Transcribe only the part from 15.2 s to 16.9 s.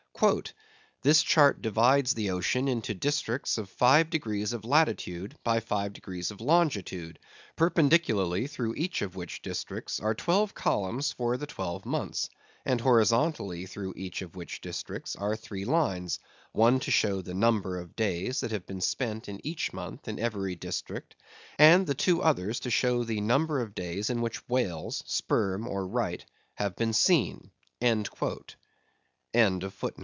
three lines; one